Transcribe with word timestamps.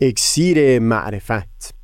اکسیر 0.00 0.78
معرفت. 0.78 1.74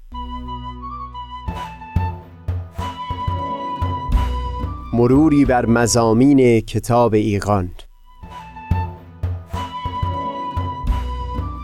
مروری 4.93 5.45
بر 5.45 5.67
مزامین 5.67 6.61
کتاب 6.61 7.15
ایقان 7.15 7.71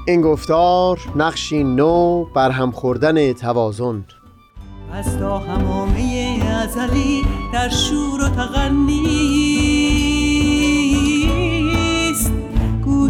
این 0.07 0.21
گفتار 0.21 1.01
نقشی 1.17 1.65
نو 1.65 2.25
بر 2.25 2.51
هم 2.51 2.71
خوردن 2.71 3.33
توازن. 3.33 4.05
از 4.93 5.19
تا 5.19 5.39
همامه 5.39 6.41
ازلی 6.63 7.23
در 7.53 7.69
شور 7.69 8.21
و 8.25 8.29
تغنیست 8.29 9.46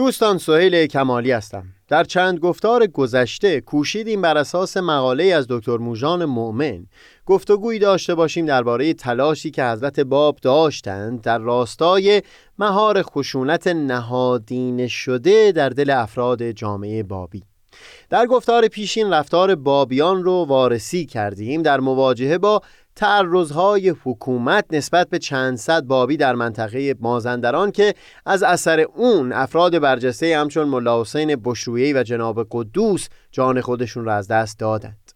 دوستان 0.00 0.38
سهیل 0.38 0.86
کمالی 0.86 1.32
هستم. 1.32 1.64
در 1.88 2.04
چند 2.04 2.38
گفتار 2.38 2.86
گذشته 2.86 3.60
کوشیدیم 3.60 4.22
بر 4.22 4.36
اساس 4.36 4.76
مقاله 4.76 5.24
از 5.24 5.46
دکتر 5.48 5.76
موژان 5.76 6.24
مؤمن 6.24 6.86
گفتگویی 7.26 7.78
داشته 7.78 8.14
باشیم 8.14 8.46
درباره 8.46 8.94
تلاشی 8.94 9.50
که 9.50 9.64
حضرت 9.64 10.00
باب 10.00 10.38
داشتند 10.42 11.20
در 11.20 11.38
راستای 11.38 12.22
مهار 12.58 13.02
خشونت 13.02 13.66
نهادینه 13.66 14.88
شده 14.88 15.52
در 15.52 15.68
دل 15.68 15.90
افراد 15.90 16.50
جامعه 16.50 17.02
بابی. 17.02 17.49
در 18.10 18.26
گفتار 18.26 18.68
پیشین 18.68 19.12
رفتار 19.12 19.54
بابیان 19.54 20.24
رو 20.24 20.44
وارسی 20.48 21.06
کردیم 21.06 21.62
در 21.62 21.80
مواجهه 21.80 22.38
با 22.38 22.62
تعرضهای 22.96 23.94
حکومت 24.04 24.64
نسبت 24.70 25.08
به 25.10 25.18
چند 25.18 25.56
صد 25.56 25.82
بابی 25.82 26.16
در 26.16 26.34
منطقه 26.34 26.94
مازندران 27.00 27.72
که 27.72 27.94
از 28.26 28.42
اثر 28.42 28.80
اون 28.80 29.32
افراد 29.32 29.78
برجسته 29.78 30.38
همچون 30.38 30.68
ملا 30.68 31.00
حسین 31.00 31.34
و 31.92 32.02
جناب 32.02 32.46
قدوس 32.50 33.08
جان 33.30 33.60
خودشون 33.60 34.04
را 34.04 34.14
از 34.14 34.28
دست 34.28 34.58
دادند. 34.58 35.09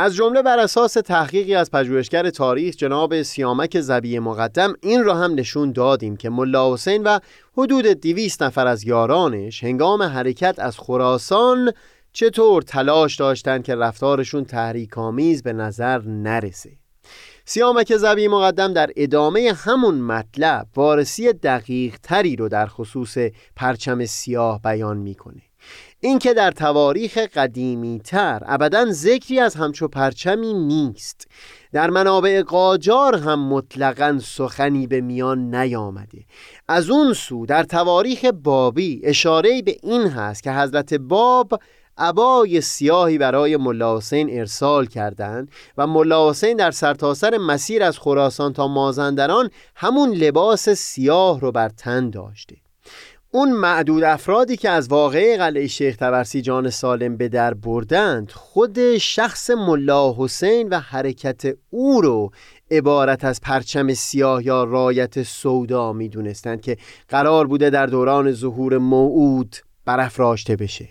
از 0.00 0.14
جمله 0.14 0.42
بر 0.42 0.58
اساس 0.58 0.92
تحقیقی 0.92 1.54
از 1.54 1.70
پژوهشگر 1.70 2.30
تاریخ 2.30 2.76
جناب 2.76 3.22
سیامک 3.22 3.80
زبی 3.80 4.18
مقدم 4.18 4.74
این 4.82 5.04
را 5.04 5.14
هم 5.14 5.34
نشون 5.34 5.72
دادیم 5.72 6.16
که 6.16 6.30
ملا 6.30 6.74
حسین 6.74 7.02
و 7.02 7.18
حدود 7.56 7.86
دویست 7.86 8.42
نفر 8.42 8.66
از 8.66 8.84
یارانش 8.84 9.64
هنگام 9.64 10.02
حرکت 10.02 10.58
از 10.58 10.78
خراسان 10.78 11.72
چطور 12.12 12.62
تلاش 12.62 13.16
داشتند 13.16 13.64
که 13.64 13.74
رفتارشون 13.74 14.44
تحریک‌آمیز 14.44 15.42
به 15.42 15.52
نظر 15.52 16.02
نرسه. 16.02 16.70
سیامک 17.44 17.96
زبی 17.96 18.28
مقدم 18.28 18.72
در 18.72 18.90
ادامه 18.96 19.52
همون 19.56 19.94
مطلب 19.94 20.66
وارسی 20.76 21.32
دقیق 21.32 21.96
تری 22.02 22.36
رو 22.36 22.48
در 22.48 22.66
خصوص 22.66 23.18
پرچم 23.56 24.04
سیاه 24.04 24.62
بیان 24.62 24.96
می‌کنه. 24.96 25.47
اینکه 26.00 26.34
در 26.34 26.50
تواریخ 26.50 27.18
قدیمی 27.18 28.00
تر 28.04 28.42
ابدا 28.46 28.86
ذکری 28.90 29.40
از 29.40 29.54
همچو 29.54 29.88
پرچمی 29.88 30.54
نیست. 30.54 31.28
در 31.72 31.90
منابع 31.90 32.42
قاجار 32.42 33.16
هم 33.16 33.48
مطلقا 33.48 34.18
سخنی 34.22 34.86
به 34.86 35.00
میان 35.00 35.54
نیامده. 35.54 36.24
از 36.68 36.90
اون 36.90 37.12
سو 37.12 37.46
در 37.46 37.62
تواریخ 37.62 38.24
بابی 38.24 39.00
اشاره 39.04 39.62
به 39.62 39.76
این 39.82 40.06
هست 40.06 40.42
که 40.42 40.52
حضرت 40.52 40.94
باب 40.94 41.60
عبای 41.98 42.60
سیاهی 42.60 43.18
برای 43.18 43.56
ملا 43.56 44.00
ارسال 44.12 44.86
کردند 44.86 45.50
و 45.78 45.86
ملا 45.86 46.32
در 46.58 46.70
سرتاسر 46.70 47.38
مسیر 47.38 47.82
از 47.82 47.98
خراسان 47.98 48.52
تا 48.52 48.68
مازندران 48.68 49.50
همون 49.74 50.10
لباس 50.10 50.68
سیاه 50.68 51.40
رو 51.40 51.52
بر 51.52 51.68
تن 51.68 52.10
داشته. 52.10 52.56
اون 53.30 53.52
معدود 53.52 54.04
افرادی 54.04 54.56
که 54.56 54.70
از 54.70 54.88
واقعه 54.88 55.36
قلعه 55.36 55.66
شیخ 55.66 55.96
تبرسی 55.96 56.42
جان 56.42 56.70
سالم 56.70 57.16
به 57.16 57.28
در 57.28 57.54
بردند 57.54 58.30
خود 58.30 58.98
شخص 58.98 59.50
ملا 59.50 60.14
حسین 60.18 60.68
و 60.68 60.78
حرکت 60.78 61.56
او 61.70 62.00
رو 62.00 62.30
عبارت 62.70 63.24
از 63.24 63.40
پرچم 63.40 63.94
سیاه 63.94 64.46
یا 64.46 64.64
رایت 64.64 65.22
سودا 65.22 65.92
می 65.92 66.08
دونستند 66.08 66.60
که 66.60 66.76
قرار 67.08 67.46
بوده 67.46 67.70
در 67.70 67.86
دوران 67.86 68.32
ظهور 68.32 68.78
موعود 68.78 69.56
برافراشته 69.84 70.56
بشه. 70.56 70.88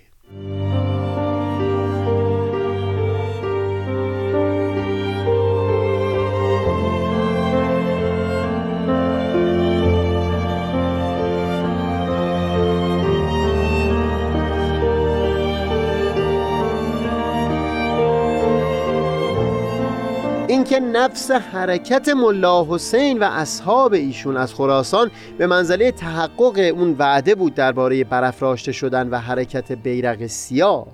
اینکه 20.57 20.79
نفس 20.79 21.31
حرکت 21.31 22.09
ملا 22.09 22.65
حسین 22.69 23.19
و 23.19 23.23
اصحاب 23.23 23.93
ایشون 23.93 24.37
از 24.37 24.53
خراسان 24.53 25.11
به 25.37 25.47
منزله 25.47 25.91
تحقق 25.91 26.73
اون 26.75 26.95
وعده 26.99 27.35
بود 27.35 27.53
درباره 27.53 28.03
برافراشته 28.03 28.71
شدن 28.71 29.09
و 29.09 29.17
حرکت 29.17 29.71
بیرق 29.71 30.27
سیاه. 30.27 30.87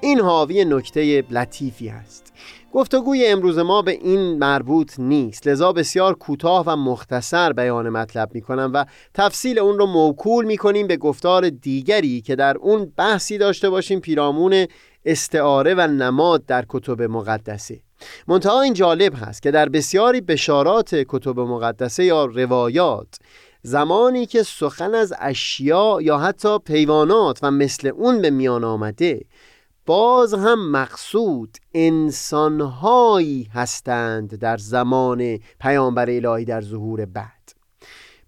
این 0.00 0.20
حاوی 0.20 0.64
نکته 0.64 1.24
لطیفی 1.30 1.88
است 1.88 2.32
گفتگوی 2.72 3.26
امروز 3.26 3.58
ما 3.58 3.82
به 3.82 3.90
این 3.90 4.38
مربوط 4.38 5.00
نیست. 5.00 5.46
لذا 5.46 5.72
بسیار 5.72 6.14
کوتاه 6.14 6.64
و 6.66 6.76
مختصر 6.76 7.52
بیان 7.52 7.88
مطلب 7.88 8.30
می 8.34 8.40
کنم 8.40 8.70
و 8.74 8.84
تفصیل 9.14 9.58
اون 9.58 9.78
رو 9.78 9.86
موکول 9.86 10.44
می 10.44 10.56
کنیم 10.56 10.86
به 10.86 10.96
گفتار 10.96 11.50
دیگری 11.50 12.20
که 12.20 12.36
در 12.36 12.56
اون 12.56 12.92
بحثی 12.96 13.38
داشته 13.38 13.70
باشیم 13.70 14.00
پیرامون 14.00 14.66
استعاره 15.04 15.74
و 15.74 15.80
نماد 15.80 16.46
در 16.46 16.64
کتب 16.68 17.02
مقدسه. 17.02 17.87
منتها 18.28 18.60
این 18.60 18.74
جالب 18.74 19.14
هست 19.16 19.42
که 19.42 19.50
در 19.50 19.68
بسیاری 19.68 20.20
بشارات 20.20 20.94
کتب 21.08 21.40
مقدسه 21.40 22.04
یا 22.04 22.24
روایات 22.24 23.18
زمانی 23.62 24.26
که 24.26 24.42
سخن 24.42 24.94
از 24.94 25.12
اشیاء 25.18 26.00
یا 26.00 26.18
حتی 26.18 26.58
پیوانات 26.58 27.38
و 27.42 27.50
مثل 27.50 27.88
اون 27.88 28.22
به 28.22 28.30
میان 28.30 28.64
آمده 28.64 29.24
باز 29.86 30.34
هم 30.34 30.70
مقصود 30.70 31.56
انسانهایی 31.74 33.50
هستند 33.54 34.38
در 34.38 34.56
زمان 34.56 35.38
پیامبر 35.60 36.10
الهی 36.10 36.44
در 36.44 36.60
ظهور 36.60 37.06
بعد. 37.06 37.52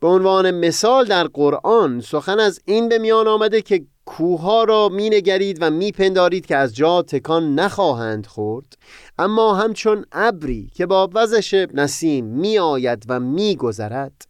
به 0.01 0.09
عنوان 0.09 0.51
مثال 0.51 1.05
در 1.05 1.25
قرآن 1.25 2.01
سخن 2.01 2.41
از 2.41 2.61
این 2.65 2.89
به 2.89 2.99
میان 2.99 3.29
آمده 3.29 3.63
که 3.63 3.85
کوها 4.11 4.65
را 4.65 4.89
می 4.89 5.11
نگرید 5.11 5.59
و 5.61 5.71
می 5.71 5.93
پندارید 5.93 6.47
که 6.47 6.57
از 6.57 6.75
جا 6.75 7.03
تکان 7.03 7.55
نخواهند 7.55 8.27
خورد. 8.27 8.79
اما 9.19 9.55
همچون 9.55 10.05
ابری 10.13 10.71
که 10.75 10.87
با 10.87 11.11
وزش 11.15 11.67
نسیم 11.75 12.25
می 12.25 12.59
آید 12.59 13.05
و 13.09 13.21
می 13.21 13.57
گذرد 13.57 14.27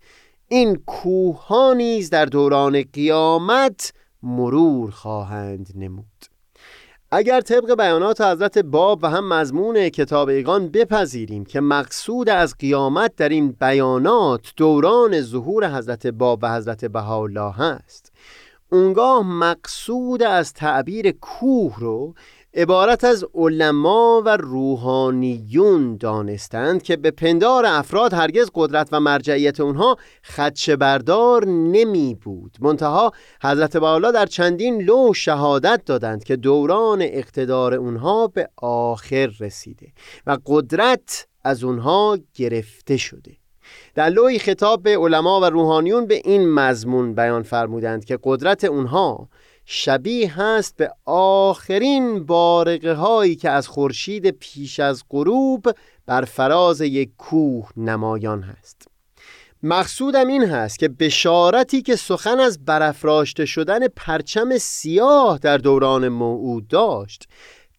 این 0.49 0.77
کوه 0.87 1.75
نیز 1.77 2.11
در 2.11 2.25
دوران 2.25 2.83
قیامت 2.93 3.93
مرور 4.23 4.91
خواهند 4.91 5.73
نمود. 5.75 6.07
اگر 7.11 7.41
طبق 7.41 7.75
بیانات 7.77 8.21
حضرت 8.21 8.59
باب 8.59 8.99
و 9.03 9.11
هم 9.11 9.29
مضمون 9.29 9.89
کتاب 9.89 10.29
ایقان 10.29 10.69
بپذیریم 10.69 11.45
که 11.45 11.61
مقصود 11.61 12.29
از 12.29 12.55
قیامت 12.59 13.17
در 13.17 13.29
این 13.29 13.57
بیانات 13.61 14.53
دوران 14.57 15.21
ظهور 15.21 15.79
حضرت 15.79 16.07
باب 16.07 16.39
و 16.43 16.57
حضرت 16.57 16.85
بهاءالله 16.85 17.53
هست 17.53 18.13
اونگاه 18.73 19.27
مقصود 19.27 20.23
از 20.23 20.53
تعبیر 20.53 21.11
کوه 21.11 21.79
رو 21.79 22.15
عبارت 22.55 23.05
از 23.05 23.25
علما 23.35 24.23
و 24.27 24.37
روحانیون 24.37 25.97
دانستند 25.97 26.83
که 26.83 26.97
به 26.97 27.11
پندار 27.11 27.67
افراد 27.67 28.15
هرگز 28.15 28.51
قدرت 28.55 28.89
و 28.93 29.01
مرجعیت 29.01 29.61
اونها 29.61 29.97
خدشه 30.25 30.77
بردار 30.77 31.47
نمی 31.47 32.15
بود. 32.15 32.57
منتها 32.61 33.13
حضرت 33.43 33.77
بالا 33.77 34.11
در 34.11 34.27
چندین 34.27 34.83
لو 34.83 35.15
شهادت 35.15 35.83
دادند 35.87 36.25
که 36.25 36.37
دوران 36.37 37.03
اقتدار 37.03 37.75
اونها 37.75 38.27
به 38.27 38.49
آخر 38.57 39.31
رسیده 39.41 39.93
و 40.27 40.39
قدرت 40.47 41.27
از 41.45 41.65
اونها 41.65 42.19
گرفته 42.35 42.97
شده. 42.97 43.40
در 43.95 44.09
لوی 44.09 44.39
خطاب 44.39 44.83
به 44.83 44.99
علما 44.99 45.41
و 45.41 45.45
روحانیون 45.45 46.07
به 46.07 46.23
این 46.25 46.51
مضمون 46.51 47.15
بیان 47.15 47.43
فرمودند 47.43 48.05
که 48.05 48.19
قدرت 48.23 48.65
اونها 48.65 49.29
شبیه 49.65 50.41
هست 50.41 50.77
به 50.77 50.91
آخرین 51.05 52.27
بارقه 52.27 52.93
هایی 52.93 53.37
که 53.37 53.51
از 53.51 53.69
خورشید 53.69 54.31
پیش 54.31 54.81
از 54.81 55.05
غروب 55.11 55.67
بر 56.07 56.25
فراز 56.25 56.81
یک 56.81 57.11
کوه 57.19 57.69
نمایان 57.77 58.43
هست. 58.43 58.89
مقصودم 59.63 60.27
این 60.27 60.45
هست 60.45 60.79
که 60.79 60.89
بشارتی 60.89 61.83
که 61.83 61.97
سخن 61.97 62.41
از 62.41 62.65
برافراشته 62.65 63.47
شدن 63.47 63.89
پرچم 63.89 64.59
سیاه 64.59 65.39
در 65.39 65.59
دوران 65.59 66.09
موعود 66.09 66.69
داشت 66.69 67.29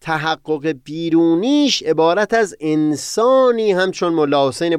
تحقق 0.02 0.66
بیرونیش 0.84 1.82
عبارت 1.82 2.34
از 2.34 2.56
انسانی 2.60 3.72
همچون 3.72 4.12
ملا 4.12 4.48
حسین 4.48 4.76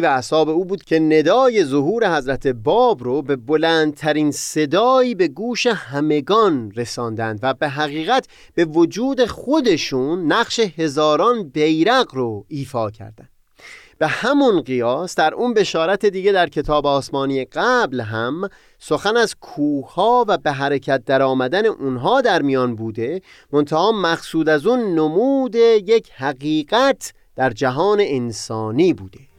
و 0.00 0.06
اصحاب 0.06 0.48
او 0.48 0.64
بود 0.64 0.84
که 0.84 0.98
ندای 0.98 1.64
ظهور 1.64 2.16
حضرت 2.16 2.46
باب 2.46 3.04
رو 3.04 3.22
به 3.22 3.36
بلندترین 3.36 4.30
صدایی 4.30 5.14
به 5.14 5.28
گوش 5.28 5.66
همگان 5.66 6.72
رساندند 6.76 7.38
و 7.42 7.54
به 7.54 7.68
حقیقت 7.68 8.28
به 8.54 8.64
وجود 8.64 9.24
خودشون 9.24 10.32
نقش 10.32 10.60
هزاران 10.60 11.48
بیرق 11.48 12.14
رو 12.14 12.44
ایفا 12.48 12.90
کردند. 12.90 13.33
به 13.98 14.06
همون 14.06 14.60
قیاس 14.60 15.14
در 15.14 15.34
اون 15.34 15.54
بشارت 15.54 16.06
دیگه 16.06 16.32
در 16.32 16.48
کتاب 16.48 16.86
آسمانی 16.86 17.44
قبل 17.44 18.00
هم 18.00 18.48
سخن 18.78 19.16
از 19.16 19.34
کوها 19.40 20.24
و 20.28 20.38
به 20.38 20.52
حرکت 20.52 21.04
در 21.04 21.22
آمدن 21.22 21.66
اونها 21.66 22.20
در 22.20 22.42
میان 22.42 22.76
بوده 22.76 23.20
منتها 23.52 23.92
مقصود 23.92 24.48
از 24.48 24.66
اون 24.66 24.80
نمود 24.80 25.54
یک 25.54 26.10
حقیقت 26.10 27.12
در 27.36 27.50
جهان 27.50 27.98
انسانی 28.00 28.92
بوده. 28.92 29.33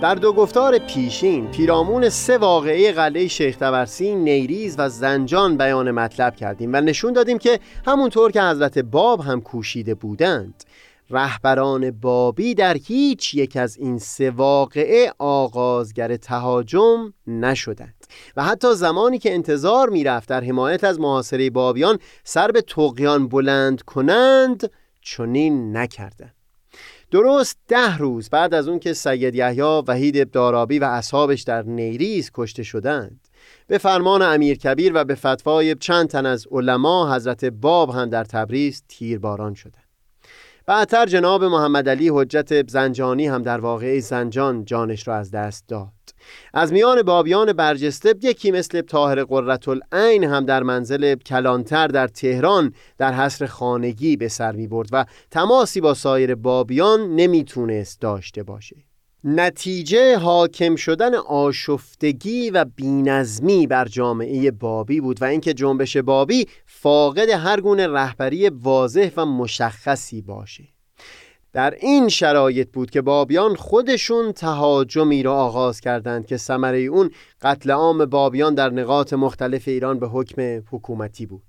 در 0.00 0.14
دو 0.14 0.32
گفتار 0.32 0.78
پیشین 0.78 1.50
پیرامون 1.50 2.08
سه 2.08 2.38
واقعه 2.38 2.92
قلعه 2.92 3.28
شیخ 3.28 3.56
تبرسی 3.56 4.14
نیریز 4.14 4.74
و 4.78 4.88
زنجان 4.88 5.56
بیان 5.56 5.90
مطلب 5.90 6.36
کردیم 6.36 6.70
و 6.72 6.76
نشون 6.76 7.12
دادیم 7.12 7.38
که 7.38 7.60
همونطور 7.86 8.30
که 8.30 8.42
حضرت 8.42 8.78
باب 8.78 9.20
هم 9.20 9.40
کوشیده 9.40 9.94
بودند 9.94 10.64
رهبران 11.10 11.90
بابی 11.90 12.54
در 12.54 12.76
هیچ 12.76 13.34
یک 13.34 13.56
از 13.56 13.76
این 13.76 13.98
سه 13.98 14.30
واقعه 14.30 15.12
آغازگر 15.18 16.16
تهاجم 16.16 17.12
نشدند 17.26 18.06
و 18.36 18.44
حتی 18.44 18.74
زمانی 18.74 19.18
که 19.18 19.34
انتظار 19.34 19.88
می‌رفت 19.88 20.28
در 20.28 20.44
حمایت 20.44 20.84
از 20.84 21.00
محاصره 21.00 21.50
بابیان 21.50 21.98
سر 22.24 22.50
به 22.50 22.62
تقیان 22.62 23.28
بلند 23.28 23.82
کنند 23.82 24.70
چنین 25.00 25.76
نکردند. 25.76 26.39
درست 27.10 27.58
ده 27.68 27.96
روز 27.96 28.30
بعد 28.30 28.54
از 28.54 28.68
اون 28.68 28.78
که 28.78 28.92
سید 28.92 29.34
یحیی 29.34 29.82
وحید 29.88 30.30
دارابی 30.30 30.78
و 30.78 30.84
اصحابش 30.84 31.42
در 31.42 31.62
نیریز 31.62 32.30
کشته 32.34 32.62
شدند. 32.62 33.28
به 33.66 33.78
فرمان 33.78 34.22
امیر 34.22 34.58
کبیر 34.58 34.92
و 34.94 35.04
به 35.04 35.14
فتوای 35.14 35.74
چند 35.74 36.08
تن 36.08 36.26
از 36.26 36.46
علما 36.50 37.14
حضرت 37.14 37.44
باب 37.44 37.90
هم 37.90 38.10
در 38.10 38.24
تبریز 38.24 38.82
تیرباران 38.88 39.54
شدند. 39.54 39.84
بعدتر 40.66 41.06
جناب 41.06 41.44
محمد 41.44 41.88
علی 41.88 42.08
حجت 42.08 42.70
زنجانی 42.70 43.26
هم 43.26 43.42
در 43.42 43.60
واقع 43.60 44.00
زنجان 44.00 44.64
جانش 44.64 45.08
را 45.08 45.16
از 45.16 45.30
دست 45.30 45.68
داد. 45.68 45.99
از 46.54 46.72
میان 46.72 47.02
بابیان 47.02 47.52
برجسته 47.52 48.14
یکی 48.22 48.50
مثل 48.50 48.80
طاهر 48.80 49.24
قررت 49.24 49.68
العین 49.68 50.24
هم 50.24 50.44
در 50.44 50.62
منزل 50.62 51.14
کلانتر 51.14 51.86
در 51.88 52.06
تهران 52.06 52.74
در 52.98 53.12
حصر 53.12 53.46
خانگی 53.46 54.16
به 54.16 54.28
سر 54.28 54.52
می 54.52 54.66
برد 54.66 54.88
و 54.92 55.04
تماسی 55.30 55.80
با 55.80 55.94
سایر 55.94 56.34
بابیان 56.34 57.16
نمی‌تونست 57.16 58.00
داشته 58.00 58.42
باشه. 58.42 58.76
نتیجه 59.24 60.18
حاکم 60.18 60.76
شدن 60.76 61.14
آشفتگی 61.14 62.50
و 62.50 62.64
بینظمی 62.64 63.66
بر 63.66 63.84
جامعه 63.84 64.50
بابی 64.50 65.00
بود 65.00 65.22
و 65.22 65.24
اینکه 65.24 65.54
جنبش 65.54 65.96
بابی 65.96 66.46
فاقد 66.66 67.28
هر 67.28 67.60
گونه 67.60 67.88
رهبری 67.88 68.48
واضح 68.48 69.10
و 69.16 69.26
مشخصی 69.26 70.22
باشه. 70.22 70.64
در 71.52 71.74
این 71.80 72.08
شرایط 72.08 72.68
بود 72.72 72.90
که 72.90 73.02
بابیان 73.02 73.54
خودشون 73.54 74.32
تهاجمی 74.32 75.22
را 75.22 75.36
آغاز 75.36 75.80
کردند 75.80 76.26
که 76.26 76.36
ثمره 76.36 76.78
اون 76.78 77.10
قتل 77.42 77.70
عام 77.70 78.06
بابیان 78.06 78.54
در 78.54 78.70
نقاط 78.70 79.12
مختلف 79.12 79.68
ایران 79.68 79.98
به 79.98 80.06
حکم 80.08 80.62
حکومتی 80.70 81.26
بود. 81.26 81.42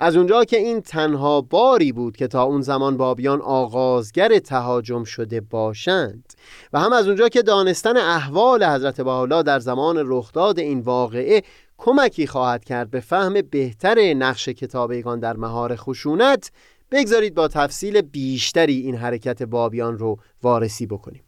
از 0.00 0.16
اونجا 0.16 0.44
که 0.44 0.56
این 0.56 0.80
تنها 0.80 1.40
باری 1.40 1.92
بود 1.92 2.16
که 2.16 2.26
تا 2.26 2.42
اون 2.42 2.60
زمان 2.62 2.96
بابیان 2.96 3.40
آغازگر 3.40 4.38
تهاجم 4.38 5.04
شده 5.04 5.40
باشند 5.40 6.32
و 6.72 6.80
هم 6.80 6.92
از 6.92 7.06
اونجا 7.06 7.28
که 7.28 7.42
دانستن 7.42 7.96
احوال 7.96 8.64
حضرت 8.64 9.00
بحالا 9.00 9.42
در 9.42 9.58
زمان 9.58 10.02
رخداد 10.06 10.58
این 10.58 10.80
واقعه 10.80 11.42
کمکی 11.78 12.26
خواهد 12.26 12.64
کرد 12.64 12.90
به 12.90 13.00
فهم 13.00 13.34
بهتر 13.42 14.14
نقش 14.14 14.48
کتابیگان 14.48 15.20
در 15.20 15.36
مهار 15.36 15.76
خشونت 15.76 16.50
بگذارید 16.90 17.34
با 17.34 17.48
تفصیل 17.48 18.00
بیشتری 18.00 18.80
این 18.80 18.94
حرکت 18.94 19.42
بابیان 19.42 19.98
رو 19.98 20.16
وارسی 20.42 20.86
بکنیم. 20.86 21.22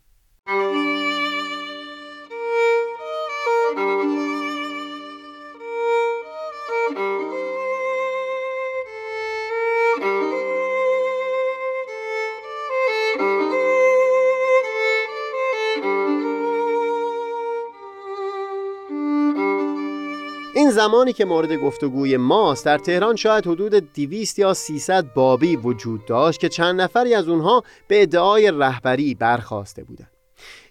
زمانی 20.72 21.12
که 21.12 21.24
مورد 21.24 21.52
گفتگوی 21.52 22.16
ماست 22.16 22.64
در 22.64 22.78
تهران 22.78 23.16
شاید 23.16 23.46
حدود 23.46 23.74
200 23.74 24.38
یا 24.38 24.54
300 24.54 25.04
بابی 25.14 25.56
وجود 25.56 26.06
داشت 26.06 26.40
که 26.40 26.48
چند 26.48 26.80
نفری 26.80 27.14
از 27.14 27.28
اونها 27.28 27.62
به 27.88 28.02
ادعای 28.02 28.50
رهبری 28.50 29.14
برخواسته 29.14 29.84
بودند. 29.84 30.10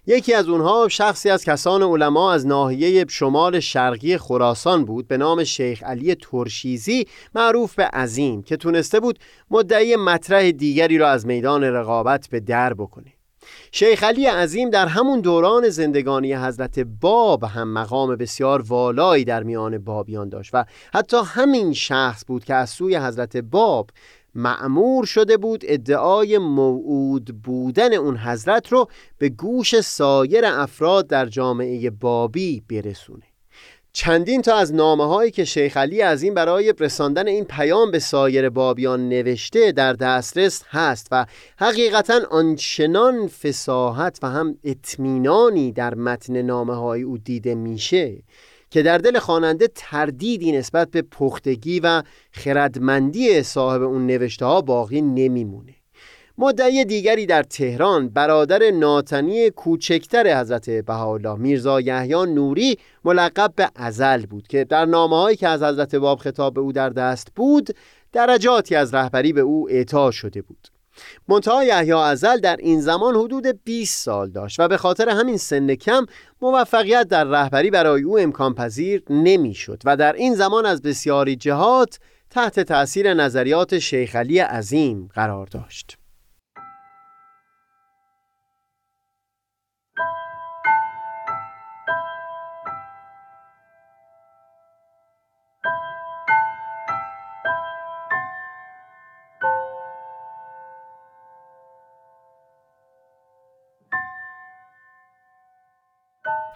یکی 0.07 0.33
از 0.33 0.49
اونها 0.49 0.87
شخصی 0.87 1.29
از 1.29 1.43
کسان 1.43 1.83
علما 1.83 2.33
از 2.33 2.47
ناحیه 2.47 3.05
شمال 3.09 3.59
شرقی 3.59 4.17
خراسان 4.17 4.85
بود 4.85 5.07
به 5.07 5.17
نام 5.17 5.43
شیخ 5.43 5.83
علی 5.83 6.15
ترشیزی 6.15 7.05
معروف 7.35 7.75
به 7.75 7.83
عظیم 7.83 8.43
که 8.43 8.57
تونسته 8.57 8.99
بود 8.99 9.19
مدعی 9.51 9.95
مطرح 9.95 10.51
دیگری 10.51 10.97
را 10.97 11.09
از 11.09 11.25
میدان 11.25 11.63
رقابت 11.63 12.27
به 12.31 12.39
در 12.39 12.73
بکنه. 12.73 13.13
شیخ 13.71 14.03
علی 14.03 14.25
عظیم 14.25 14.69
در 14.69 14.87
همون 14.87 15.21
دوران 15.21 15.69
زندگانی 15.69 16.33
حضرت 16.33 16.79
باب 16.79 17.43
هم 17.43 17.73
مقام 17.73 18.15
بسیار 18.15 18.61
والایی 18.61 19.25
در 19.25 19.43
میان 19.43 19.77
بابیان 19.77 20.29
داشت 20.29 20.49
و 20.53 20.65
حتی 20.93 21.17
همین 21.25 21.73
شخص 21.73 22.23
بود 22.27 22.45
که 22.45 22.53
از 22.53 22.69
سوی 22.69 22.95
حضرت 22.95 23.37
باب 23.37 23.89
معمور 24.35 25.05
شده 25.05 25.37
بود 25.37 25.63
ادعای 25.67 26.37
موعود 26.37 27.41
بودن 27.43 27.93
اون 27.93 28.17
حضرت 28.17 28.71
رو 28.71 28.87
به 29.17 29.29
گوش 29.29 29.81
سایر 29.81 30.45
افراد 30.45 31.07
در 31.07 31.25
جامعه 31.25 31.89
بابی 31.89 32.63
برسونه. 32.69 33.30
چندین 33.93 34.41
تا 34.41 34.55
از 34.55 34.73
نامه 34.73 35.07
هایی 35.07 35.31
که 35.31 35.45
شیخ 35.45 35.77
علی 35.77 36.01
از 36.01 36.23
این 36.23 36.33
برای 36.33 36.73
رساندن 36.79 37.27
این 37.27 37.45
پیام 37.45 37.91
به 37.91 37.99
سایر 37.99 38.49
بابیان 38.49 39.09
نوشته 39.09 39.71
در 39.71 39.93
دسترس 39.93 40.63
هست 40.69 41.07
و 41.11 41.25
حقیقتا 41.57 42.19
آنچنان 42.31 43.27
فساحت 43.27 44.19
و 44.21 44.29
هم 44.29 44.57
اطمینانی 44.63 45.71
در 45.71 45.95
متن 45.95 46.41
نامه 46.41 46.75
های 46.75 47.01
او 47.01 47.17
دیده 47.17 47.55
میشه 47.55 48.23
که 48.69 48.83
در 48.83 48.97
دل 48.97 49.19
خواننده 49.19 49.69
تردیدی 49.75 50.51
نسبت 50.51 50.91
به 50.91 51.01
پختگی 51.01 51.79
و 51.79 52.03
خردمندی 52.31 53.43
صاحب 53.43 53.81
اون 53.81 54.07
نوشته 54.07 54.45
ها 54.45 54.61
باقی 54.61 55.01
نمیمونه. 55.01 55.80
مدعی 56.41 56.85
دیگری 56.85 57.25
در 57.25 57.43
تهران 57.43 58.09
برادر 58.09 58.71
ناتنی 58.71 59.49
کوچکتر 59.49 60.39
حضرت 60.39 60.69
بهاءالله 60.69 61.35
میرزا 61.35 61.81
یحیی 61.81 62.25
نوری 62.25 62.77
ملقب 63.05 63.53
به 63.55 63.69
ازل 63.75 64.25
بود 64.25 64.47
که 64.47 64.63
در 64.63 64.85
نامه 64.85 65.35
که 65.35 65.47
از 65.47 65.63
حضرت 65.63 65.95
باب 65.95 66.19
خطاب 66.19 66.53
به 66.53 66.61
او 66.61 66.71
در 66.71 66.89
دست 66.89 67.27
بود 67.35 67.69
درجاتی 68.11 68.75
از 68.75 68.93
رهبری 68.93 69.33
به 69.33 69.41
او 69.41 69.69
اعطا 69.69 70.11
شده 70.11 70.41
بود. 70.41 70.67
منتها 71.27 71.63
یحیی 71.63 71.91
ازل 71.91 72.37
در 72.37 72.55
این 72.55 72.81
زمان 72.81 73.15
حدود 73.15 73.63
20 73.63 74.05
سال 74.05 74.29
داشت 74.29 74.59
و 74.59 74.67
به 74.67 74.77
خاطر 74.77 75.09
همین 75.09 75.37
سن 75.37 75.75
کم 75.75 76.05
موفقیت 76.41 77.07
در 77.07 77.23
رهبری 77.23 77.69
برای 77.71 78.01
او 78.01 78.19
امکان 78.19 78.53
پذیر 78.53 79.03
نمی‌شد 79.09 79.81
و 79.85 79.97
در 79.97 80.13
این 80.13 80.35
زمان 80.35 80.65
از 80.65 80.81
بسیاری 80.81 81.35
جهات 81.35 81.99
تحت 82.29 82.59
تأثیر 82.59 83.13
نظریات 83.13 83.79
شیخ 83.79 84.15
علی 84.15 84.39
عظیم 84.39 85.09
قرار 85.13 85.45
داشت. 85.45 86.00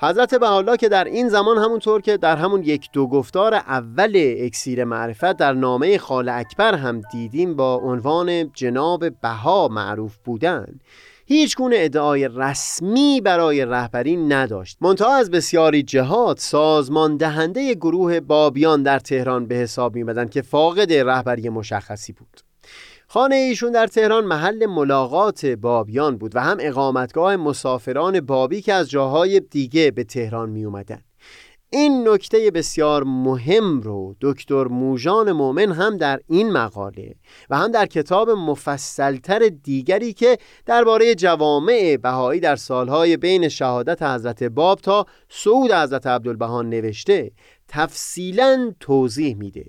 حضرت 0.01 0.35
بهاءالله 0.35 0.77
که 0.77 0.89
در 0.89 1.03
این 1.03 1.29
زمان 1.29 1.57
همونطور 1.57 2.01
که 2.01 2.17
در 2.17 2.35
همون 2.37 2.63
یک 2.63 2.89
دو 2.93 3.07
گفتار 3.07 3.53
اول 3.53 4.35
اکسیر 4.37 4.83
معرفت 4.83 5.37
در 5.37 5.53
نامه 5.53 5.97
خال 5.97 6.29
اکبر 6.29 6.75
هم 6.75 7.01
دیدیم 7.11 7.55
با 7.55 7.75
عنوان 7.75 8.51
جناب 8.53 9.21
بها 9.21 9.67
معروف 9.67 10.17
بودن. 10.17 10.79
هیچ 11.25 11.57
گونه 11.57 11.75
ادعای 11.79 12.29
رسمی 12.35 13.21
برای 13.21 13.65
رهبری 13.65 14.15
نداشت. 14.17 14.77
منتها 14.81 15.15
از 15.15 15.31
بسیاری 15.31 15.83
جهات 15.83 16.39
سازمان 16.39 17.17
دهنده 17.17 17.73
گروه 17.73 18.19
بابیان 18.19 18.83
در 18.83 18.99
تهران 18.99 19.47
به 19.47 19.55
حساب 19.55 19.95
میمدند 19.95 20.29
که 20.29 20.41
فاقد 20.41 20.93
رهبری 20.93 21.49
مشخصی 21.49 22.13
بود. 22.13 22.41
خانه 23.07 23.35
ایشون 23.35 23.71
در 23.71 23.87
تهران 23.87 24.25
محل 24.25 24.65
ملاقات 24.65 25.45
بابیان 25.45 26.17
بود 26.17 26.35
و 26.35 26.39
هم 26.39 26.57
اقامتگاه 26.59 27.35
مسافران 27.35 28.21
بابی 28.21 28.61
که 28.61 28.73
از 28.73 28.89
جاهای 28.89 29.39
دیگه 29.39 29.91
به 29.91 30.03
تهران 30.03 30.49
می 30.49 30.65
اومدن. 30.65 31.01
این 31.69 32.07
نکته 32.07 32.51
بسیار 32.51 33.03
مهم 33.03 33.81
رو 33.81 34.15
دکتر 34.21 34.63
موژان 34.63 35.31
مؤمن 35.31 35.71
هم 35.71 35.97
در 35.97 36.19
این 36.27 36.51
مقاله 36.51 37.15
و 37.49 37.57
هم 37.57 37.71
در 37.71 37.85
کتاب 37.85 38.29
مفصلتر 38.29 39.39
دیگری 39.63 40.13
که 40.13 40.37
درباره 40.65 41.15
جوامع 41.15 41.97
بهایی 41.97 42.39
در 42.39 42.55
سالهای 42.55 43.17
بین 43.17 43.49
شهادت 43.49 44.03
حضرت 44.03 44.43
باب 44.43 44.79
تا 44.79 45.05
صعود 45.29 45.71
حضرت 45.71 46.07
عبدالبهان 46.07 46.69
نوشته 46.69 47.31
تفصیلا 47.67 48.73
توضیح 48.79 49.35
میده 49.35 49.65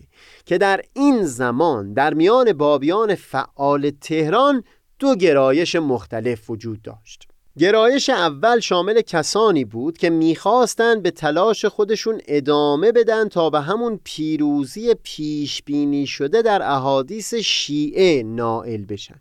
که 0.46 0.58
در 0.58 0.80
این 0.94 1.24
زمان 1.24 1.92
در 1.92 2.14
میان 2.14 2.52
بابیان 2.52 3.14
فعال 3.14 3.90
تهران 4.00 4.64
دو 4.98 5.14
گرایش 5.14 5.76
مختلف 5.76 6.50
وجود 6.50 6.82
داشت. 6.82 7.28
گرایش 7.58 8.10
اول 8.10 8.60
شامل 8.60 9.00
کسانی 9.00 9.64
بود 9.64 9.98
که 9.98 10.10
می‌خواستند 10.10 11.02
به 11.02 11.10
تلاش 11.10 11.64
خودشون 11.64 12.20
ادامه 12.28 12.92
بدن 12.92 13.28
تا 13.28 13.50
به 13.50 13.60
همون 13.60 14.00
پیروزی 14.04 14.94
پیش 15.02 15.62
بینی 15.62 16.06
شده 16.06 16.42
در 16.42 16.62
احادیث 16.62 17.34
شیعه 17.34 18.22
نائل 18.22 18.84
بشن. 18.84 19.20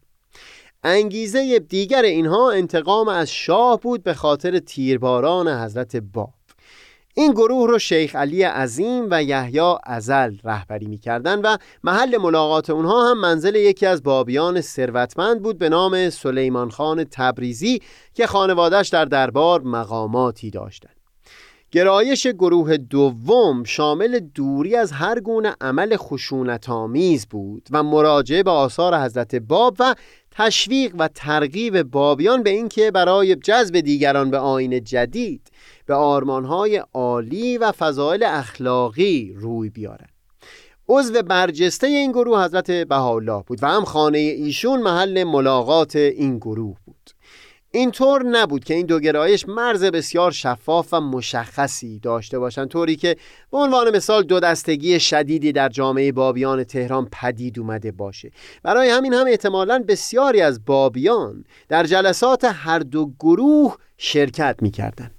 انگیزه 0.84 1.60
دیگر 1.60 2.02
اینها 2.02 2.52
انتقام 2.52 3.08
از 3.08 3.32
شاه 3.32 3.80
بود 3.80 4.04
به 4.04 4.14
خاطر 4.14 4.60
تیرباران 4.60 5.48
حضرت 5.48 5.96
باب. 5.96 6.34
این 7.18 7.32
گروه 7.32 7.68
رو 7.68 7.80
شیخ 7.80 8.16
علی 8.16 8.44
عظیم 8.44 9.08
و 9.10 9.24
یحیی 9.24 9.76
ازل 9.84 10.38
رهبری 10.44 10.86
می‌کردند 10.86 11.42
و 11.44 11.58
محل 11.84 12.18
ملاقات 12.18 12.70
اونها 12.70 13.10
هم 13.10 13.20
منزل 13.20 13.56
یکی 13.56 13.86
از 13.86 14.04
بابیان 14.04 14.62
ثروتمند 14.62 15.42
بود 15.42 15.58
به 15.58 15.70
نام 15.70 16.10
سلیمان 16.10 16.70
خان 16.70 17.04
تبریزی 17.04 17.82
که 18.14 18.28
خانوادش 18.28 18.90
در 18.90 19.06
دربار 19.06 19.62
مقاماتی 19.62 20.50
داشتند. 20.50 20.95
گرایش 21.76 22.28
گروه 22.28 22.78
دوم 22.78 23.64
شامل 23.64 24.20
دوری 24.20 24.76
از 24.76 24.92
هر 24.92 25.20
گونه 25.20 25.56
عمل 25.62 25.98
خشونت 25.98 26.70
آمیز 26.70 27.26
بود 27.26 27.68
و 27.72 27.84
مراجعه 27.84 28.44
به 28.44 28.52
آثار 28.52 29.00
حضرت 29.00 29.36
باب 29.36 29.76
و 29.80 29.96
تشویق 30.32 30.96
و 31.00 31.08
ترغیب 31.08 31.84
بابیان 31.84 32.44
به 32.44 32.50
اینکه 32.50 32.92
برای 32.92 33.36
جذب 33.36 33.80
دیگران 33.80 34.32
به 34.32 34.38
آین 34.38 34.84
جدید 34.84 35.52
به 35.86 35.94
آرمانهای 35.94 36.84
عالی 36.94 37.58
و 37.58 37.72
فضایل 37.72 38.24
اخلاقی 38.24 39.34
روی 39.38 39.70
بیارن. 39.70 40.08
عضو 40.90 41.22
برجسته 41.22 41.88
این 41.88 42.12
گروه 42.12 42.44
حضرت 42.46 42.72
بهاءالله 42.72 43.44
بود 43.48 43.64
و 43.64 43.68
هم 43.68 43.86
خانه 43.86 44.18
ایشون 44.18 44.82
محل 44.82 45.24
ملاقات 45.24 45.96
این 45.96 46.38
گروه 46.38 46.78
بود. 46.86 47.15
اینطور 47.76 48.24
نبود 48.24 48.64
که 48.64 48.74
این 48.74 48.86
دو 48.86 49.00
گرایش 49.00 49.48
مرز 49.48 49.84
بسیار 49.84 50.32
شفاف 50.32 50.94
و 50.94 51.02
مشخصی 51.02 52.00
داشته 52.00 52.40
باشند 52.40 52.68
طوری 52.68 52.96
که 52.96 53.16
به 53.52 53.58
عنوان 53.58 53.96
مثال 53.96 54.24
دو 54.24 54.40
دستگی 54.40 55.00
شدیدی 55.00 55.52
در 55.52 55.70
جامعه 55.70 56.12
بابیان 56.12 56.64
تهران 56.64 57.10
پدید 57.12 57.60
اومده 57.60 57.92
باشه. 57.92 58.32
برای 58.64 58.90
همین 58.90 59.14
هم 59.14 59.28
احتمالا 59.28 59.84
بسیاری 59.88 60.42
از 60.42 60.66
بابیان 60.66 61.46
در 61.70 61.84
جلسات 61.84 62.44
هر 62.44 62.80
دو 62.80 63.12
گروه 63.20 63.76
شرکت 63.98 64.56
می‌کردند. 64.62 65.15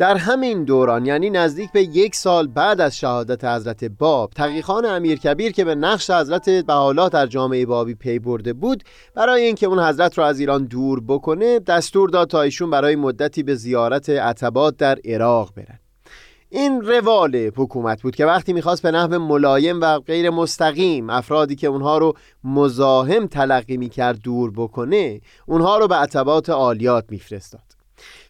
در 0.00 0.16
همین 0.16 0.64
دوران 0.64 1.06
یعنی 1.06 1.30
نزدیک 1.30 1.72
به 1.72 1.82
یک 1.82 2.14
سال 2.14 2.46
بعد 2.46 2.80
از 2.80 2.98
شهادت 2.98 3.44
حضرت 3.44 3.84
باب 3.84 4.30
تقیخان 4.30 4.84
امیر 4.84 5.18
کبیر 5.18 5.52
که 5.52 5.64
به 5.64 5.74
نقش 5.74 6.10
حضرت 6.10 6.48
بحالا 6.48 7.08
در 7.08 7.26
جامعه 7.26 7.66
بابی 7.66 7.94
پی 7.94 8.18
برده 8.18 8.52
بود 8.52 8.84
برای 9.14 9.44
اینکه 9.44 9.66
اون 9.66 9.78
حضرت 9.78 10.18
رو 10.18 10.24
از 10.24 10.40
ایران 10.40 10.64
دور 10.64 11.02
بکنه 11.08 11.58
دستور 11.58 12.10
داد 12.10 12.28
تا 12.28 12.42
ایشون 12.42 12.70
برای 12.70 12.96
مدتی 12.96 13.42
به 13.42 13.54
زیارت 13.54 14.10
عتبات 14.10 14.76
در 14.76 14.98
عراق 15.04 15.52
برن. 15.56 15.78
این 16.48 16.82
روال 16.82 17.50
حکومت 17.56 18.02
بود 18.02 18.16
که 18.16 18.26
وقتی 18.26 18.52
می‌خواست 18.52 18.82
به 18.82 18.90
نحو 18.90 19.18
ملایم 19.18 19.80
و 19.80 19.98
غیر 19.98 20.30
مستقیم 20.30 21.10
افرادی 21.10 21.56
که 21.56 21.66
اونها 21.66 21.98
رو 21.98 22.14
مزاحم 22.44 23.26
تلقی 23.26 23.76
می‌کرد 23.76 24.20
دور 24.22 24.52
بکنه 24.56 25.20
اونها 25.46 25.78
رو 25.78 25.88
به 25.88 25.94
عتبات 25.94 26.50
عالیات 26.50 27.04
میفرستاد. 27.08 27.69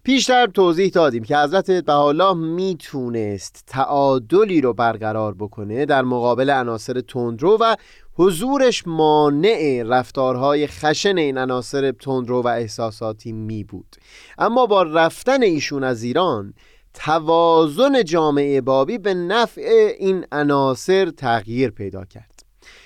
پیشتر 0.03 0.47
توضیح 0.47 0.91
دادیم 0.91 1.25
که 1.25 1.39
حضرت 1.39 1.71
بهاءالله 1.71 2.35
می‌تونست 2.35 3.65
تعادلی 3.67 4.61
رو 4.61 4.73
برقرار 4.73 5.35
بکنه 5.35 5.87
در 5.87 6.03
مقابل 6.03 6.51
عناصر 6.51 7.01
تندرو 7.01 7.59
و 7.61 7.77
حضورش 8.15 8.83
مانع 8.87 9.83
رفتارهای 9.87 10.67
خشن 10.67 11.19
این 11.19 11.39
عناصر 11.39 11.93
تندرو 11.93 12.43
و 12.43 12.47
احساساتی 12.47 13.33
می 13.33 13.65
بود 13.65 13.97
اما 14.39 14.67
با 14.67 14.83
رفتن 14.83 15.43
ایشون 15.43 15.85
از 15.85 16.03
ایران 16.03 16.55
توازن 16.95 18.05
جامعه 18.05 18.61
بابی 18.61 18.99
به 18.99 19.15
نفع 19.15 19.95
این 19.99 20.27
عناصر 20.33 21.11
تغییر 21.11 21.71
پیدا 21.71 22.05
کرد. 22.05 22.41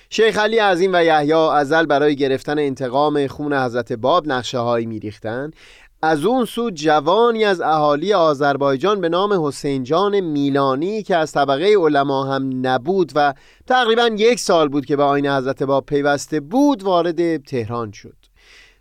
شیخ 0.09 0.37
علی 0.37 0.57
عظیم 0.57 0.91
و 0.93 1.03
یحیی 1.03 1.33
ازل 1.33 1.85
برای 1.85 2.15
گرفتن 2.15 2.59
انتقام 2.59 3.27
خون 3.27 3.53
حضرت 3.53 3.93
باب 3.93 4.27
نقشه 4.27 4.57
هایی 4.57 4.85
میریختند. 4.85 5.55
از 6.01 6.25
اون 6.25 6.45
سو 6.45 6.69
جوانی 6.69 7.45
از 7.45 7.61
اهالی 7.61 8.13
آذربایجان 8.13 9.01
به 9.01 9.09
نام 9.09 9.47
حسین 9.47 9.83
جان 9.83 10.19
میلانی 10.19 11.03
که 11.03 11.15
از 11.15 11.31
طبقه 11.31 11.75
علما 11.77 12.23
هم 12.23 12.67
نبود 12.67 13.11
و 13.15 13.33
تقریبا 13.67 14.07
یک 14.17 14.39
سال 14.39 14.67
بود 14.67 14.85
که 14.85 14.95
به 14.95 15.03
آین 15.03 15.27
حضرت 15.27 15.63
باب 15.63 15.85
پیوسته 15.85 16.39
بود 16.39 16.83
وارد 16.83 17.43
تهران 17.43 17.91
شد. 17.91 18.15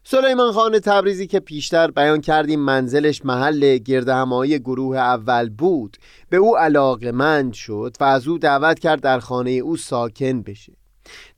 سلیمان 0.05 0.53
خان 0.53 0.79
تبریزی 0.79 1.27
که 1.27 1.41
پیشتر 1.41 1.91
بیان 1.91 2.21
کردیم 2.21 2.61
منزلش 2.61 3.25
محل 3.25 3.79
گردهمایی 3.79 4.59
گروه 4.59 4.97
اول 4.97 5.51
بود. 5.51 5.97
به 6.31 6.37
او 6.37 6.59
علاقمند 6.59 7.53
شد 7.53 7.97
و 8.01 8.05
از 8.05 8.29
او 8.29 8.39
دعوت 8.39 8.79
کرد 8.79 9.01
در 9.01 9.19
خانه 9.19 9.51
او 9.51 9.77
ساکن 9.77 10.43
بشه. 10.43 10.73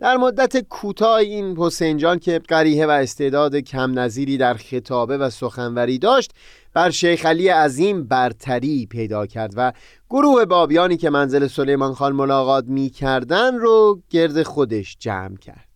در 0.00 0.16
مدت 0.16 0.56
کوتاه 0.68 1.14
این 1.14 1.56
حسین 1.58 1.96
جان 1.96 2.18
که 2.18 2.38
قریه 2.38 2.86
و 2.86 2.90
استعداد 2.90 3.56
کم 3.56 3.98
نظیری 3.98 4.38
در 4.38 4.54
خطابه 4.54 5.18
و 5.18 5.30
سخنوری 5.30 5.98
داشت 5.98 6.30
بر 6.74 6.90
شیخ 6.90 7.26
علی 7.26 7.48
عظیم 7.48 8.04
برتری 8.04 8.86
پیدا 8.86 9.26
کرد 9.26 9.52
و 9.56 9.72
گروه 10.10 10.44
بابیانی 10.44 10.96
که 10.96 11.10
منزل 11.10 11.46
سلیمان 11.46 11.94
خان 11.94 12.12
ملاقات 12.12 12.64
می 12.68 12.90
کردن 12.90 13.54
رو 13.54 14.02
گرد 14.10 14.42
خودش 14.42 14.96
جمع 15.00 15.36
کرد. 15.36 15.66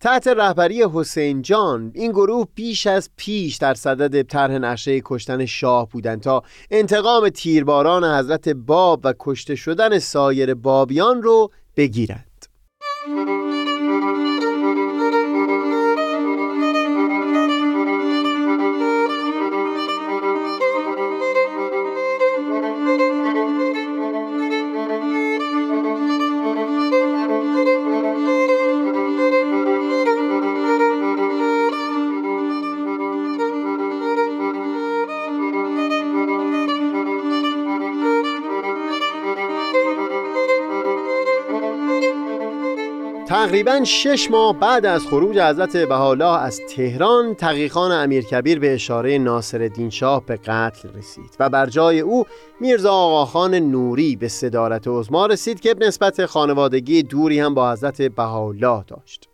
تحت 0.00 0.28
رهبری 0.28 0.84
حسین 0.94 1.42
جان 1.42 1.90
این 1.94 2.10
گروه 2.10 2.46
بیش 2.54 2.86
از 2.86 3.10
پیش 3.16 3.56
در 3.56 3.74
صدد 3.74 4.22
طرح 4.22 4.52
نقشه 4.52 5.00
کشتن 5.04 5.46
شاه 5.46 5.88
بودند 5.88 6.20
تا 6.20 6.42
انتقام 6.70 7.28
تیرباران 7.28 8.04
حضرت 8.04 8.48
باب 8.48 9.00
و 9.04 9.14
کشته 9.18 9.54
شدن 9.54 9.98
سایر 9.98 10.54
بابیان 10.54 11.22
رو 11.22 11.50
بگیرند. 11.76 12.31
Thank 13.04 13.28
you. 13.28 13.41
تقریبا 43.46 43.84
شش 43.84 44.30
ماه 44.30 44.58
بعد 44.60 44.86
از 44.86 45.06
خروج 45.06 45.38
حضرت 45.38 45.76
بهاءالله 45.76 46.42
از 46.42 46.60
تهران 46.68 47.34
تقیخان 47.34 47.92
امیرکبیر 47.92 48.58
به 48.58 48.74
اشاره 48.74 49.18
ناصر 49.18 49.70
شاه 49.90 50.26
به 50.26 50.36
قتل 50.36 50.88
رسید 50.94 51.36
و 51.40 51.50
بر 51.50 51.66
جای 51.66 52.00
او 52.00 52.24
میرزا 52.60 52.92
آقاخان 52.92 53.54
نوری 53.54 54.16
به 54.16 54.28
صدارت 54.28 54.88
عظما 54.88 55.26
رسید 55.26 55.60
که 55.60 55.74
نسبت 55.80 56.26
خانوادگی 56.26 57.02
دوری 57.02 57.40
هم 57.40 57.54
با 57.54 57.72
حضرت 57.72 58.02
بهاءالله 58.02 58.84
داشت. 58.86 59.28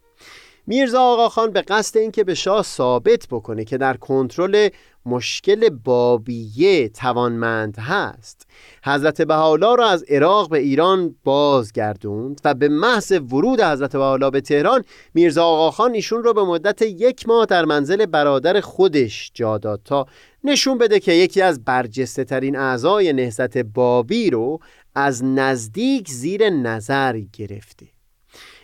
میرزا 0.66 1.02
آقاخان 1.02 1.50
به 1.50 1.62
قصد 1.62 1.98
اینکه 1.98 2.24
به 2.24 2.34
شاه 2.34 2.62
ثابت 2.62 3.26
بکنه 3.30 3.64
که 3.64 3.78
در 3.78 3.96
کنترل 3.96 4.68
مشکل 5.08 5.68
بابیه 5.68 6.88
توانمند 6.88 7.78
هست. 7.78 8.46
حضرت 8.84 9.22
بهاءالله 9.22 9.76
را 9.76 9.88
از 9.88 10.02
عراق 10.08 10.50
به 10.50 10.58
ایران 10.58 11.14
بازگردوند 11.24 12.40
و 12.44 12.54
به 12.54 12.68
محض 12.68 13.12
ورود 13.12 13.60
حضرت 13.60 13.92
بهاءالله 13.92 14.30
به 14.30 14.40
تهران 14.40 14.84
میرزا 15.14 15.44
آقاخان 15.44 15.94
ایشون 15.94 16.22
رو 16.22 16.34
به 16.34 16.42
مدت 16.42 16.82
یک 16.82 17.28
ماه 17.28 17.46
در 17.46 17.64
منزل 17.64 18.06
برادر 18.06 18.60
خودش 18.60 19.30
جا 19.34 19.58
داد 19.58 19.80
تا 19.84 20.06
نشون 20.44 20.78
بده 20.78 21.00
که 21.00 21.12
یکی 21.12 21.42
از 21.42 21.64
برجسته 21.64 22.24
ترین 22.24 22.56
اعضای 22.56 23.12
نهضت 23.12 23.58
بابی 23.58 24.30
رو 24.30 24.58
از 24.94 25.24
نزدیک 25.24 26.08
زیر 26.10 26.50
نظر 26.50 27.20
گرفته. 27.32 27.86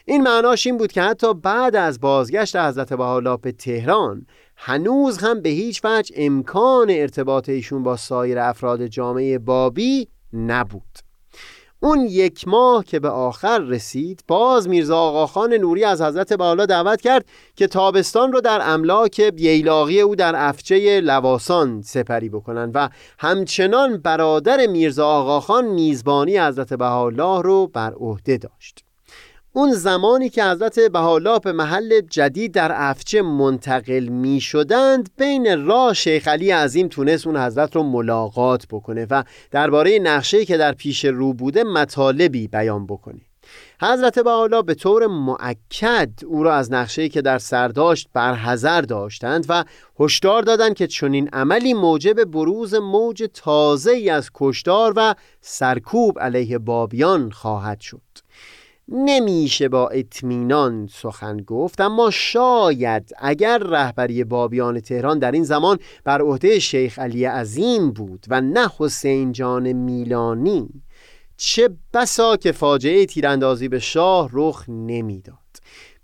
این 0.06 0.22
معناش 0.22 0.66
این 0.66 0.76
بود 0.76 0.92
که 0.92 1.02
حتی 1.02 1.34
بعد 1.34 1.76
از 1.76 2.00
بازگشت 2.00 2.56
حضرت 2.56 2.92
بهاءالله 2.92 3.36
به 3.36 3.52
تهران 3.52 4.26
هنوز 4.66 5.18
هم 5.18 5.40
به 5.40 5.48
هیچ 5.48 5.80
وجه 5.84 6.14
امکان 6.18 6.86
ارتباط 6.90 7.48
ایشون 7.48 7.82
با 7.82 7.96
سایر 7.96 8.38
افراد 8.38 8.86
جامعه 8.86 9.38
بابی 9.38 10.08
نبود. 10.32 10.98
اون 11.80 12.00
یک 12.00 12.48
ماه 12.48 12.84
که 12.84 13.00
به 13.00 13.08
آخر 13.08 13.58
رسید 13.58 14.24
باز 14.28 14.68
میرزا 14.68 14.98
آقاخان 14.98 15.54
نوری 15.54 15.84
از 15.84 16.02
حضرت 16.02 16.32
بالا 16.32 16.66
دعوت 16.66 17.00
کرد 17.00 17.26
که 17.56 17.66
تابستان 17.66 18.32
رو 18.32 18.40
در 18.40 18.60
املاک 18.62 19.20
بیلاغی 19.20 20.00
او 20.00 20.16
در 20.16 20.48
افچه 20.48 21.00
لواسان 21.00 21.82
سپری 21.82 22.28
بکنن 22.28 22.70
و 22.74 22.88
همچنان 23.18 23.96
برادر 23.96 24.66
میرزا 24.66 25.06
آقاخان 25.06 25.64
میزبانی 25.64 26.38
حضرت 26.38 26.74
بهاءالله 26.74 27.42
رو 27.42 27.66
بر 27.66 27.92
عهده 27.92 28.36
داشت. 28.36 28.83
اون 29.56 29.72
زمانی 29.72 30.28
که 30.28 30.44
حضرت 30.44 30.80
بهاءالله 30.80 31.38
به 31.38 31.52
محل 31.52 32.00
جدید 32.00 32.52
در 32.52 32.72
افچه 32.74 33.22
منتقل 33.22 34.08
می 34.08 34.40
شدند 34.40 35.10
بین 35.18 35.66
راه 35.66 35.94
شیخ 35.94 36.28
علی 36.28 36.50
عظیم 36.50 36.88
تونست 36.88 37.26
اون 37.26 37.36
حضرت 37.36 37.76
رو 37.76 37.82
ملاقات 37.82 38.66
بکنه 38.70 39.06
و 39.10 39.24
درباره 39.50 39.98
نقشه 39.98 40.44
که 40.44 40.56
در 40.56 40.72
پیش 40.72 41.04
رو 41.04 41.32
بوده 41.32 41.64
مطالبی 41.64 42.48
بیان 42.48 42.86
بکنه. 42.86 43.20
حضرت 43.80 44.18
بهاءالله 44.18 44.62
به 44.62 44.74
طور 44.74 45.06
معکد 45.06 46.10
او 46.26 46.42
را 46.42 46.54
از 46.54 46.72
نقشه 46.72 47.08
که 47.08 47.22
در 47.22 47.38
سر 47.38 47.68
داشت 47.68 48.08
برحذر 48.12 48.80
داشتند 48.80 49.46
و 49.48 49.64
هشدار 50.00 50.42
دادند 50.42 50.74
که 50.74 50.86
چنین 50.86 51.28
عملی 51.32 51.74
موجب 51.74 52.24
بروز 52.24 52.74
موج 52.74 53.28
تازه 53.34 53.92
ای 53.92 54.10
از 54.10 54.30
کشدار 54.34 54.92
و 54.96 55.14
سرکوب 55.40 56.20
علیه 56.20 56.58
بابیان 56.58 57.30
خواهد 57.30 57.80
شد. 57.80 58.00
نمیشه 58.88 59.68
با 59.68 59.88
اطمینان 59.88 60.88
سخن 60.92 61.36
گفت 61.36 61.80
اما 61.80 62.10
شاید 62.10 63.10
اگر 63.18 63.58
رهبری 63.58 64.24
بابیان 64.24 64.80
تهران 64.80 65.18
در 65.18 65.32
این 65.32 65.44
زمان 65.44 65.78
بر 66.04 66.22
عهده 66.22 66.58
شیخ 66.58 66.98
علی 66.98 67.24
عظیم 67.24 67.90
بود 67.90 68.26
و 68.28 68.40
نه 68.40 68.68
حسین 68.78 69.32
جان 69.32 69.72
میلانی 69.72 70.68
چه 71.36 71.68
بسا 71.94 72.36
که 72.36 72.52
فاجعه 72.52 73.06
تیراندازی 73.06 73.68
به 73.68 73.78
شاه 73.78 74.30
رخ 74.32 74.64
نمی‌داد. 74.68 75.38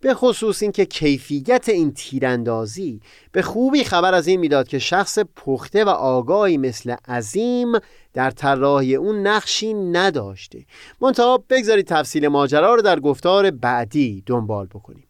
به 0.00 0.14
خصوص 0.14 0.62
اینکه 0.62 0.84
کیفیت 0.84 1.68
این 1.68 1.94
تیراندازی 1.94 3.00
به 3.32 3.42
خوبی 3.42 3.84
خبر 3.84 4.14
از 4.14 4.26
این 4.26 4.40
می‌داد 4.40 4.68
که 4.68 4.78
شخص 4.78 5.18
پخته 5.18 5.84
و 5.84 5.88
آگاهی 5.88 6.56
مثل 6.56 6.96
عظیم 7.08 7.72
در 8.14 8.30
طراحی 8.30 8.94
اون 8.94 9.26
نقشی 9.26 9.74
نداشته. 9.74 10.64
منتها 11.00 11.44
بگذارید 11.50 11.86
تفصیل 11.86 12.28
ماجرا 12.28 12.74
رو 12.74 12.82
در 12.82 13.00
گفتار 13.00 13.50
بعدی 13.50 14.22
دنبال 14.26 14.66
بکنیم. 14.66 15.09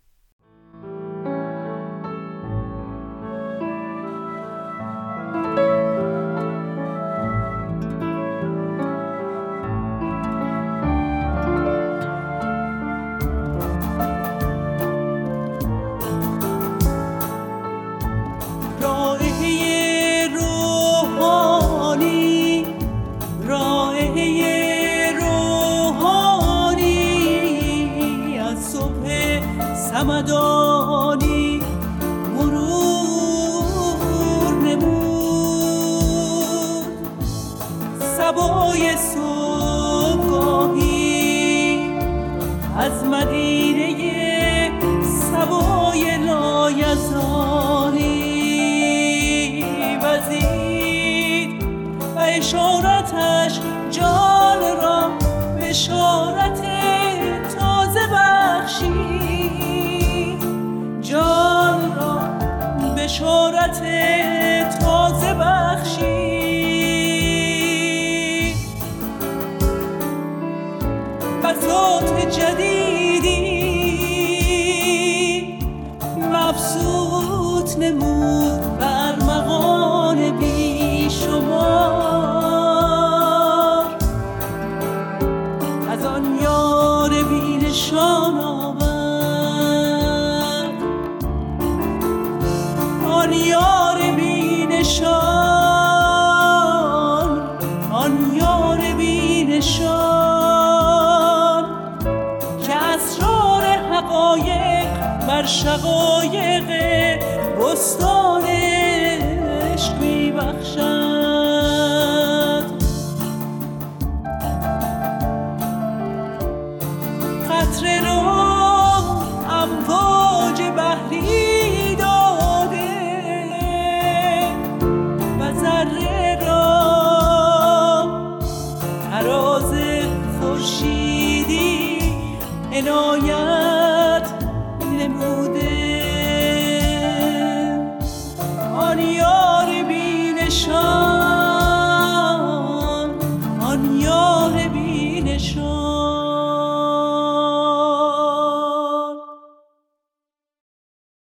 شقایق 77.65 78.61
بر 78.81 79.15
شقایق 79.21 79.21
بستان 79.21 80.50